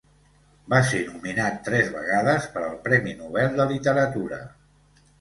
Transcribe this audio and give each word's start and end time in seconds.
Va 0.73 0.79
ser 0.91 1.01
nominat, 1.09 1.59
tres 1.69 1.93
vegades, 1.97 2.49
per 2.57 2.65
al 2.71 2.75
Premi 2.89 3.17
Nobel 3.23 3.57
de 3.63 3.71
Literatura. 3.77 4.45